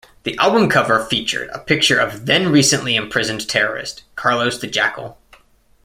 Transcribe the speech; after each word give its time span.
The 0.23 0.35
album 0.39 0.67
cover 0.67 1.05
featured 1.05 1.49
a 1.53 1.59
picture 1.59 1.99
of 1.99 2.25
then-recently 2.25 2.95
imprisoned 2.95 3.47
terrorist 3.47 4.01
Carlos 4.15 4.57
The 4.59 4.65
Jackal. 4.65 5.15